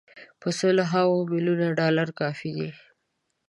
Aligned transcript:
په 0.41 0.47
سل 0.59 0.77
هاوو 0.91 1.29
میلیونه 1.31 1.67
ډالر 1.79 2.07
کافي 2.19 2.49
دي. 2.57 2.69